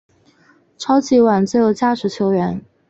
[0.79, 2.65] 超级碗最有价值球员。